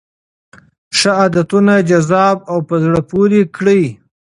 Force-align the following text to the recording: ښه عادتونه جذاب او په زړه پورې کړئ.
ښه 0.97 1.11
عادتونه 1.21 1.73
جذاب 1.89 2.37
او 2.51 2.57
په 2.67 2.75
زړه 2.83 2.99
پورې 3.11 3.41
کړئ. 3.55 3.83